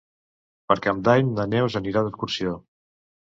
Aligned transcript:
Per 0.71 0.77
Cap 0.85 1.03
d'Any 1.09 1.29
na 1.35 1.45
Neus 1.51 1.77
anirà 1.81 2.05
d'excursió. 2.07 2.55